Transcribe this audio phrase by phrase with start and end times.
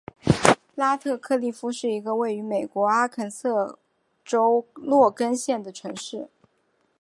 [0.73, 3.77] 拉特克利夫是一个位于美国阿肯色
[4.25, 6.27] 州洛根县的城市。